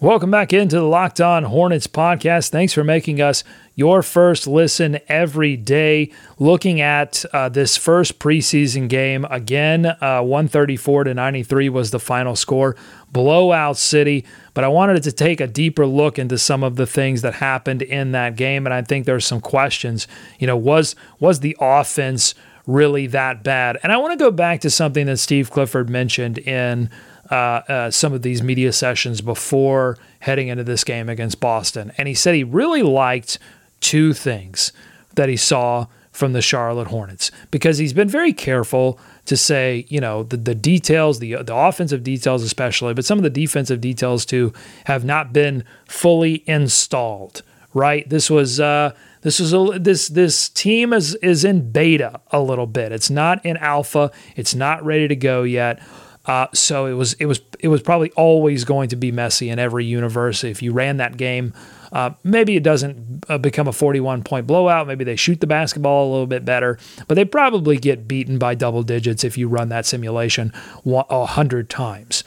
[0.00, 2.50] Welcome back into the Locked On Hornets podcast.
[2.50, 3.44] Thanks for making us
[3.76, 6.10] your first listen every day.
[6.40, 12.34] Looking at uh, this first preseason game again, uh, 134 to 93 was the final
[12.34, 12.74] score.
[13.12, 17.22] Blowout City, but I wanted to take a deeper look into some of the things
[17.22, 20.06] that happened in that game, and I think there's some questions.
[20.38, 22.34] You know, was was the offense
[22.66, 23.78] really that bad?
[23.82, 26.88] And I want to go back to something that Steve Clifford mentioned in
[27.30, 31.92] uh, uh, some of these media sessions before heading into this game against Boston.
[31.98, 33.38] And he said he really liked
[33.80, 34.72] two things
[35.14, 40.00] that he saw from the Charlotte Hornets because he's been very careful to say, you
[40.00, 44.24] know, the, the details, the, the offensive details especially, but some of the defensive details
[44.24, 44.52] too
[44.84, 47.42] have not been fully installed,
[47.74, 48.08] right?
[48.08, 48.58] This was.
[48.58, 52.92] Uh, this was a this this team is is in beta a little bit.
[52.92, 54.10] It's not in alpha.
[54.36, 55.80] It's not ready to go yet.
[56.26, 59.58] Uh, so it was it was it was probably always going to be messy in
[59.58, 60.44] every universe.
[60.44, 61.54] If you ran that game,
[61.94, 64.88] uh, maybe it doesn't uh, become a 41 point blowout.
[64.88, 66.76] Maybe they shoot the basketball a little bit better,
[67.06, 70.52] but they probably get beaten by double digits if you run that simulation
[70.84, 72.24] a hundred times.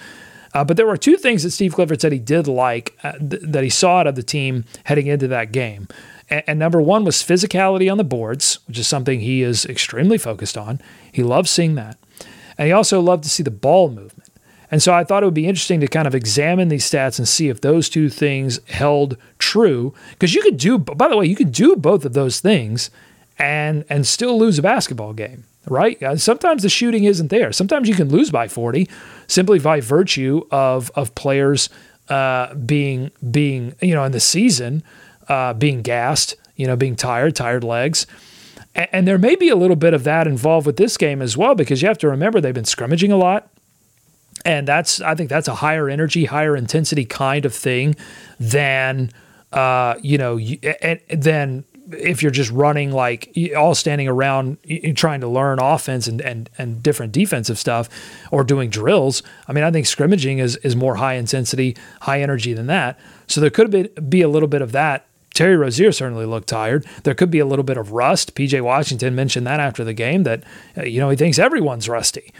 [0.53, 3.41] Uh, but there were two things that Steve Clifford said he did like uh, th-
[3.43, 5.87] that he saw out of the team heading into that game.
[6.29, 10.57] And number one was physicality on the boards, which is something he is extremely focused
[10.57, 10.81] on.
[11.11, 11.97] He loves seeing that.
[12.57, 14.26] And he also loved to see the ball movement.
[14.69, 17.27] And so I thought it would be interesting to kind of examine these stats and
[17.27, 19.93] see if those two things held true.
[20.11, 22.89] Because you could do, by the way, you could do both of those things
[23.39, 26.01] and and still lose a basketball game, right?
[26.01, 27.51] Uh, sometimes the shooting isn't there.
[27.51, 28.89] Sometimes you can lose by 40
[29.27, 31.69] simply by virtue of of players
[32.09, 34.83] uh, being being you know in the season
[35.27, 38.07] uh, being gassed, you know, being tired, tired legs.
[38.75, 41.55] And there may be a little bit of that involved with this game as well,
[41.55, 43.49] because you have to remember they've been scrimmaging a lot.
[44.45, 47.95] And that's, I think that's a higher energy, higher intensity kind of thing
[48.39, 49.11] than,
[49.51, 50.39] uh, you know,
[51.13, 54.57] than if you're just running like all standing around
[54.95, 57.89] trying to learn offense and, and, and different defensive stuff
[58.31, 59.23] or doing drills.
[59.47, 62.99] I mean, I think scrimmaging is, is more high intensity, high energy than that.
[63.27, 66.83] So there could be, be a little bit of that Terry Rozier certainly looked tired.
[67.03, 68.33] There could be a little bit of rust.
[68.33, 70.43] PJ Washington mentioned that after the game that,
[70.75, 72.33] uh, you know, he thinks everyone's rusty.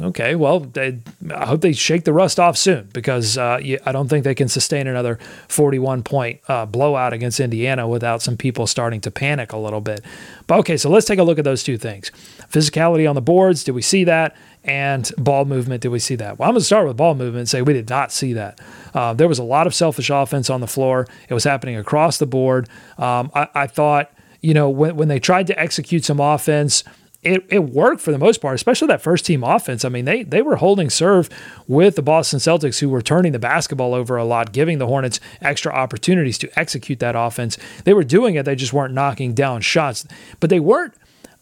[0.00, 1.00] Okay, well, they,
[1.34, 4.46] I hope they shake the rust off soon because uh, I don't think they can
[4.46, 9.56] sustain another 41 point uh, blowout against Indiana without some people starting to panic a
[9.56, 10.02] little bit.
[10.46, 12.12] But okay, so let's take a look at those two things
[12.52, 13.64] physicality on the boards.
[13.64, 14.36] Did we see that?
[14.62, 15.82] And ball movement.
[15.82, 16.38] Did we see that?
[16.38, 18.60] Well, I'm going to start with ball movement and say we did not see that.
[18.94, 21.08] Uh, there was a lot of selfish offense on the floor.
[21.28, 22.68] It was happening across the board.
[22.96, 26.84] Um, I, I, thought, you know, when, when they tried to execute some offense,
[27.24, 29.84] it, it worked for the most part, especially that first team offense.
[29.84, 31.28] I mean, they they were holding serve
[31.66, 35.20] with the Boston Celtics, who were turning the basketball over a lot, giving the Hornets
[35.40, 37.56] extra opportunities to execute that offense.
[37.84, 40.06] They were doing it; they just weren't knocking down shots.
[40.40, 40.94] But they weren't.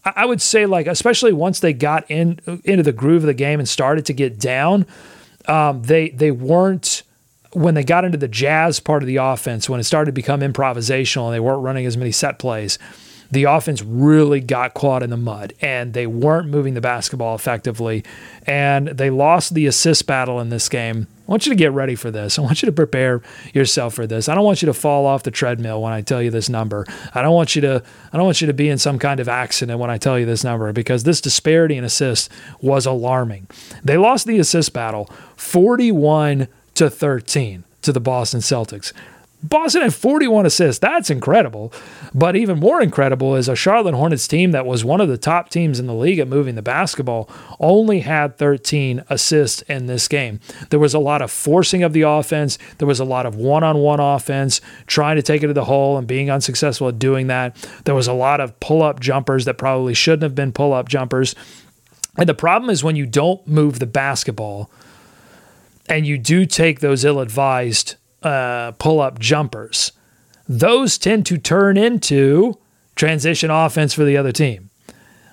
[0.04, 3.58] I would say, like especially once they got in into the groove of the game
[3.58, 4.86] and started to get down,
[5.46, 7.02] um, they they weren't
[7.52, 10.40] when they got into the jazz part of the offense, when it started to become
[10.40, 12.78] improvisational and they weren't running as many set plays,
[13.32, 18.04] the offense really got caught in the mud and they weren't moving the basketball effectively.
[18.46, 21.06] And they lost the assist battle in this game.
[21.26, 22.38] I want you to get ready for this.
[22.38, 23.22] I want you to prepare
[23.54, 24.28] yourself for this.
[24.28, 26.84] I don't want you to fall off the treadmill when I tell you this number.
[27.14, 29.30] I don't want you to I don't want you to be in some kind of
[29.30, 32.28] accident when I tell you this number because this disparity in assists
[32.60, 33.48] was alarming.
[33.82, 38.92] They lost the assist battle 41 to 13 to the Boston Celtics.
[39.42, 40.78] Boston had 41 assists.
[40.78, 41.72] That's incredible.
[42.14, 45.48] But even more incredible is a Charlotte Hornets team that was one of the top
[45.48, 47.28] teams in the league at moving the basketball
[47.58, 50.38] only had 13 assists in this game.
[50.70, 52.56] There was a lot of forcing of the offense.
[52.78, 55.64] There was a lot of one on one offense, trying to take it to the
[55.64, 57.56] hole and being unsuccessful at doing that.
[57.84, 60.88] There was a lot of pull up jumpers that probably shouldn't have been pull up
[60.88, 61.34] jumpers.
[62.16, 64.70] And the problem is when you don't move the basketball
[65.88, 69.92] and you do take those ill advised uh, pull up jumpers,
[70.48, 72.58] those tend to turn into
[72.94, 74.70] transition offense for the other team.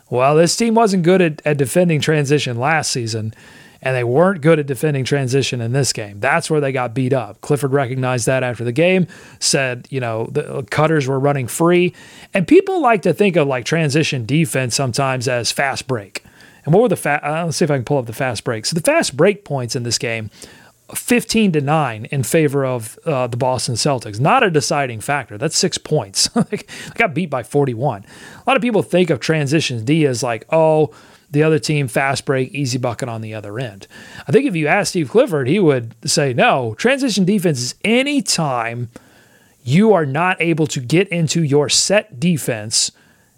[0.09, 3.33] Well, this team wasn't good at, at defending transition last season,
[3.81, 6.19] and they weren't good at defending transition in this game.
[6.19, 7.41] That's where they got beat up.
[7.41, 9.07] Clifford recognized that after the game,
[9.39, 11.93] said, you know, the cutters were running free.
[12.33, 16.23] And people like to think of like transition defense sometimes as fast break.
[16.65, 17.23] And what were the fast?
[17.23, 18.69] Uh, let's see if I can pull up the fast breaks.
[18.69, 20.29] So the fast break points in this game
[20.95, 24.19] 15 to 9 in favor of uh, the Boston Celtics.
[24.19, 25.37] Not a deciding factor.
[25.37, 26.29] That's six points.
[26.35, 26.59] I
[26.95, 28.05] got beat by 41.
[28.05, 30.91] A lot of people think of transitions D as like, oh,
[31.31, 33.87] the other team fast break, easy bucket on the other end.
[34.27, 38.21] I think if you ask Steve Clifford, he would say, no, transition defense is any
[38.21, 38.89] time
[39.63, 42.91] you are not able to get into your set defense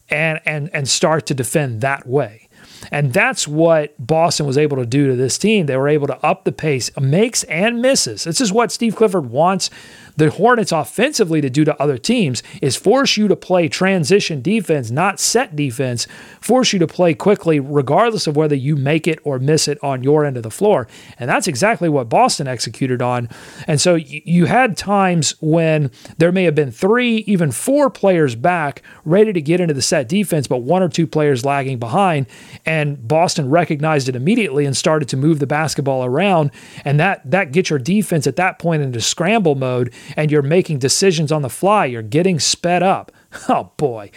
[0.09, 2.47] and, and, and start to defend that way.
[2.89, 5.65] And that's what Boston was able to do to this team.
[5.65, 8.23] They were able to up the pace, makes and misses.
[8.23, 9.69] This is what Steve Clifford wants
[10.17, 14.91] the Hornets offensively to do to other teams is force you to play transition defense,
[14.91, 16.07] not set defense,
[16.39, 20.03] force you to play quickly, regardless of whether you make it or miss it on
[20.03, 20.87] your end of the floor.
[21.17, 23.29] And that's exactly what Boston executed on.
[23.67, 28.81] And so you had times when there may have been three, even four players back
[29.05, 32.27] ready to get into the set defense, but one or two players lagging behind.
[32.65, 36.51] And Boston recognized it immediately and started to move the basketball around.
[36.85, 40.79] And that that gets your defense at that point into scramble mode and you're making
[40.79, 41.85] decisions on the fly.
[41.85, 43.11] You're getting sped up.
[43.47, 44.11] Oh boy.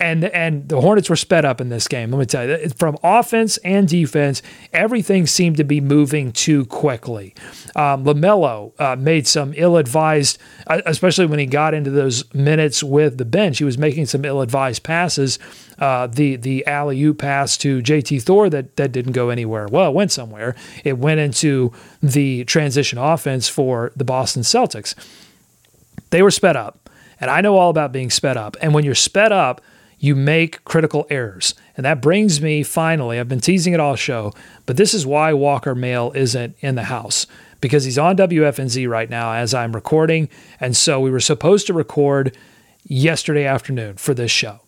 [0.00, 2.10] And, and the Hornets were sped up in this game.
[2.10, 4.40] Let me tell you, from offense and defense,
[4.72, 7.34] everything seemed to be moving too quickly.
[7.76, 12.82] Um, LaMelo uh, made some ill advised, uh, especially when he got into those minutes
[12.82, 13.58] with the bench.
[13.58, 15.38] He was making some ill advised passes.
[15.78, 19.66] Uh, the the alley oop pass to JT Thor that that didn't go anywhere.
[19.66, 20.54] Well, it went somewhere.
[20.84, 24.94] It went into the transition offense for the Boston Celtics.
[26.10, 26.90] They were sped up.
[27.20, 28.56] And I know all about being sped up.
[28.62, 29.60] And when you're sped up,
[30.00, 31.54] you make critical errors.
[31.76, 34.32] And that brings me finally, I've been teasing it all show,
[34.66, 37.26] but this is why Walker Mail isn't in the house
[37.60, 40.30] because he's on WFNZ right now as I'm recording.
[40.58, 42.36] And so we were supposed to record
[42.84, 44.60] yesterday afternoon for this show.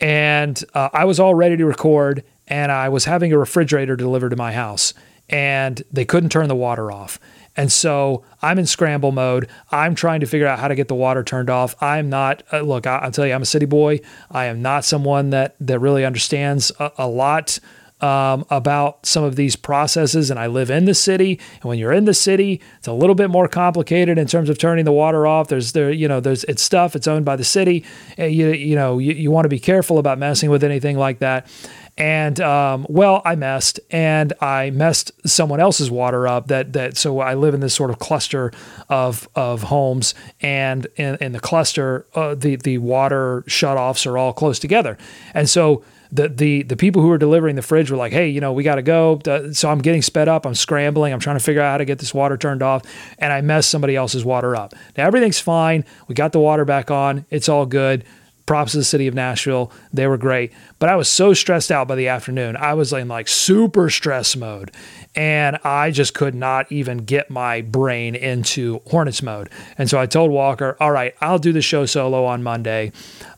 [0.00, 4.30] And uh, I was all ready to record, and I was having a refrigerator delivered
[4.30, 4.94] to my house,
[5.28, 7.20] and they couldn't turn the water off.
[7.56, 9.48] And so I'm in scramble mode.
[9.70, 11.74] I'm trying to figure out how to get the water turned off.
[11.82, 14.00] I'm not, uh, look, I, will tell you, I'm a city boy.
[14.30, 17.58] I am not someone that, that really understands a, a lot
[18.00, 20.30] um, about some of these processes.
[20.30, 21.38] And I live in the city.
[21.54, 24.58] And when you're in the city, it's a little bit more complicated in terms of
[24.58, 25.48] turning the water off.
[25.48, 26.96] There's there, you know, there's it's stuff.
[26.96, 27.84] It's owned by the city.
[28.16, 31.46] You you know, you, you want to be careful about messing with anything like that.
[32.00, 36.46] And um, well, I messed, and I messed someone else's water up.
[36.46, 38.52] That that so I live in this sort of cluster
[38.88, 44.32] of of homes, and in, in the cluster, uh, the the water shutoffs are all
[44.32, 44.96] close together,
[45.34, 48.40] and so the the the people who were delivering the fridge were like, "Hey, you
[48.40, 49.20] know, we got to go."
[49.52, 50.46] So I'm getting sped up.
[50.46, 51.12] I'm scrambling.
[51.12, 52.82] I'm trying to figure out how to get this water turned off,
[53.18, 54.72] and I messed somebody else's water up.
[54.96, 55.84] Now everything's fine.
[56.08, 57.26] We got the water back on.
[57.28, 58.06] It's all good
[58.50, 59.70] props to the city of Nashville.
[59.92, 60.52] They were great.
[60.80, 62.56] But I was so stressed out by the afternoon.
[62.56, 64.72] I was in like super stress mode.
[65.14, 69.50] And I just could not even get my brain into Hornets mode.
[69.78, 72.90] And so I told Walker, all right, I'll do the show solo on Monday.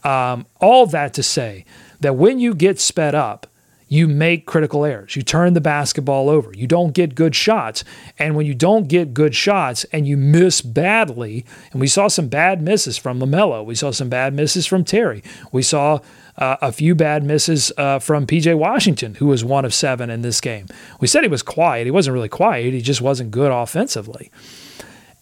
[0.03, 1.67] Um, all that to say
[2.01, 3.47] that when you get sped up,
[3.93, 5.17] you make critical errors.
[5.17, 6.51] You turn the basketball over.
[6.55, 7.85] You don't get good shots.
[8.19, 12.29] And when you don't get good shots and you miss badly, and we saw some
[12.29, 15.99] bad misses from LaMelo, we saw some bad misses from Terry, we saw
[16.39, 20.23] uh, a few bad misses uh, from PJ Washington, who was one of seven in
[20.23, 20.69] this game.
[20.99, 21.87] We said he was quiet.
[21.87, 24.31] He wasn't really quiet, he just wasn't good offensively.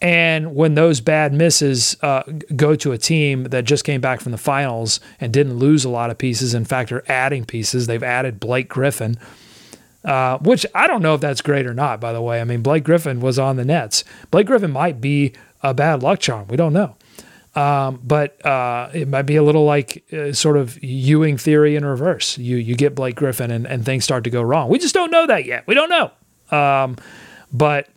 [0.00, 2.22] And when those bad misses uh,
[2.56, 5.90] go to a team that just came back from the finals and didn't lose a
[5.90, 9.18] lot of pieces, in fact, are adding pieces, they've added Blake Griffin,
[10.04, 12.40] uh, which I don't know if that's great or not, by the way.
[12.40, 14.04] I mean, Blake Griffin was on the Nets.
[14.30, 16.48] Blake Griffin might be a bad luck charm.
[16.48, 16.96] We don't know.
[17.54, 21.84] Um, but uh, it might be a little like uh, sort of Ewing theory in
[21.84, 22.38] reverse.
[22.38, 24.68] You you get Blake Griffin and, and things start to go wrong.
[24.70, 25.66] We just don't know that yet.
[25.66, 26.56] We don't know.
[26.56, 26.96] Um,
[27.52, 27.88] but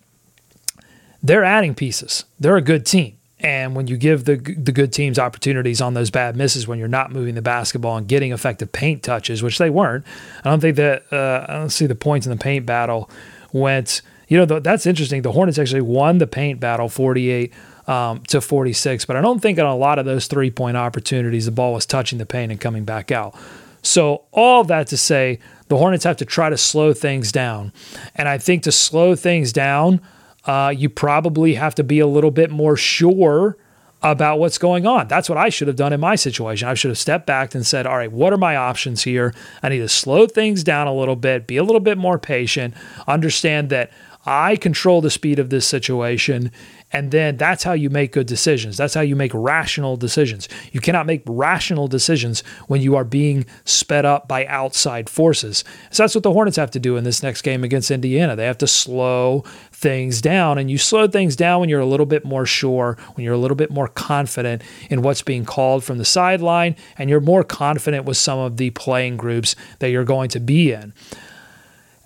[1.24, 2.26] they're adding pieces.
[2.40, 3.18] They're a good team.
[3.40, 6.88] And when you give the the good teams opportunities on those bad misses, when you're
[6.88, 10.06] not moving the basketball and getting effective paint touches, which they weren't,
[10.46, 13.10] I don't think that uh, I don't see the points in the paint battle
[13.52, 14.02] went.
[14.30, 15.22] You know, that's interesting.
[15.22, 17.54] The Hornets actually won the paint battle 48
[17.86, 21.46] um, to 46, but I don't think on a lot of those three point opportunities
[21.46, 23.36] the ball was touching the paint and coming back out.
[23.82, 27.74] So all that to say, the Hornets have to try to slow things down,
[28.16, 30.00] and I think to slow things down
[30.46, 33.58] uh, you probably have to be a little bit more sure
[34.02, 35.08] about what's going on.
[35.08, 36.68] That's what I should have done in my situation.
[36.68, 39.34] I should have stepped back and said, all right, what are my options here?
[39.62, 42.74] I need to slow things down a little bit, be a little bit more patient,
[43.08, 43.92] understand that
[44.26, 46.52] I control the speed of this situation,
[46.92, 48.78] and then that's how you make good decisions.
[48.78, 50.48] That's how you make rational decisions.
[50.72, 55.66] You cannot make rational decisions when you are being sped up by outside forces.
[55.92, 58.36] So that's what the Hornets have to do in this next game against Indiana.
[58.36, 59.44] They have to slow
[59.84, 60.58] things down.
[60.58, 63.38] And you slow things down when you're a little bit more sure, when you're a
[63.38, 68.06] little bit more confident in what's being called from the sideline, and you're more confident
[68.06, 70.94] with some of the playing groups that you're going to be in.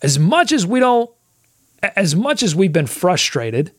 [0.02, 1.10] As much as we don't,
[1.96, 3.72] as much as we've been frustrated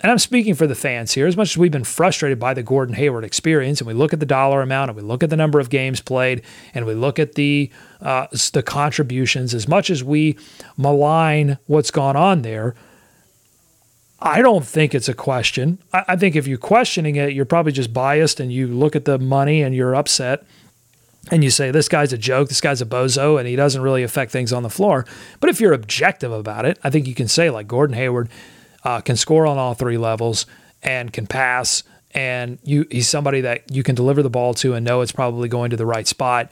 [0.00, 2.62] and I'm speaking for the fans here, as much as we've been frustrated by the
[2.62, 5.36] Gordon Hayward experience, and we look at the dollar amount, and we look at the
[5.36, 7.70] number of games played, and we look at the
[8.00, 10.38] uh, the contributions, as much as we
[10.76, 12.76] malign what's gone on there,
[14.20, 15.78] I don't think it's a question.
[15.92, 19.04] I, I think if you're questioning it, you're probably just biased, and you look at
[19.04, 20.44] the money and you're upset,
[21.30, 24.02] and you say this guy's a joke, this guy's a bozo, and he doesn't really
[24.02, 25.04] affect things on the floor.
[25.40, 28.28] But if you're objective about it, I think you can say like Gordon Hayward
[28.84, 30.46] uh, can score on all three levels
[30.82, 31.82] and can pass.
[32.12, 35.48] And you, he's somebody that you can deliver the ball to and know it's probably
[35.48, 36.50] going to the right spot.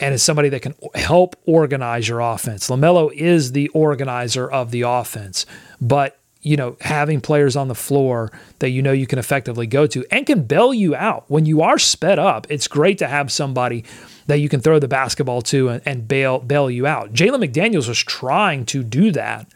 [0.00, 2.68] And is somebody that can help organize your offense.
[2.68, 5.46] LaMelo is the organizer of the offense,
[5.80, 9.86] but you know, having players on the floor that you know you can effectively go
[9.86, 12.46] to and can bail you out when you are sped up.
[12.50, 13.84] It's great to have somebody
[14.26, 17.12] that you can throw the basketball to and, and bail bail you out.
[17.12, 19.46] Jalen McDaniels was trying to do that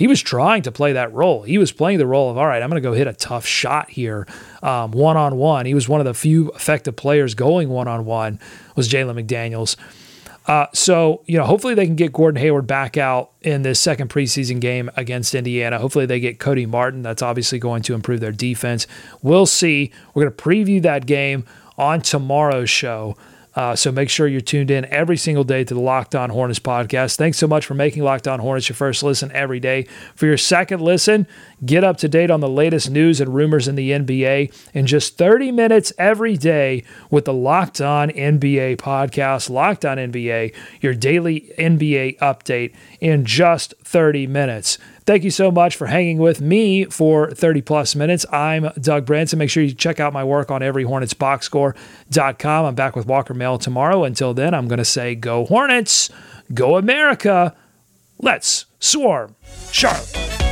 [0.00, 1.42] he was trying to play that role.
[1.42, 3.44] He was playing the role of, all right, I'm going to go hit a tough
[3.44, 4.26] shot here,
[4.62, 5.66] one on one.
[5.66, 8.40] He was one of the few effective players going one on one.
[8.76, 9.76] Was Jalen McDaniels.
[10.46, 14.08] Uh, so, you know, hopefully they can get Gordon Hayward back out in this second
[14.10, 15.78] preseason game against Indiana.
[15.78, 17.02] Hopefully they get Cody Martin.
[17.02, 18.86] That's obviously going to improve their defense.
[19.22, 19.92] We'll see.
[20.14, 21.44] We're going to preview that game
[21.78, 23.16] on tomorrow's show.
[23.54, 26.60] Uh, so make sure you're tuned in every single day to the Locked On Hornets
[26.60, 27.16] podcast.
[27.16, 29.86] Thanks so much for making Locked On Hornets your first listen every day.
[30.14, 31.26] For your second listen,
[31.64, 35.18] get up to date on the latest news and rumors in the NBA in just
[35.18, 39.50] 30 minutes every day with the Locked On NBA podcast.
[39.50, 44.78] Locked On NBA, your daily NBA update in just 30 minutes.
[45.10, 48.24] Thank you so much for hanging with me for 30 plus minutes.
[48.30, 49.40] I'm Doug Branson.
[49.40, 52.64] Make sure you check out my work on everyhornetsboxscore.com.
[52.64, 54.04] I'm back with Walker Mail tomorrow.
[54.04, 56.10] Until then, I'm going to say go Hornets,
[56.54, 57.56] go America.
[58.20, 59.34] Let's swarm.
[59.72, 60.49] Charlotte.